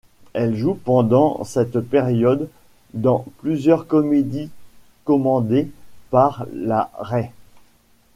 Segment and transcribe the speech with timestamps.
[0.33, 2.49] Elle joue pendant cette période
[2.95, 4.49] dans plusieurs comédies
[5.05, 5.69] commandées
[6.09, 7.29] par la Rai.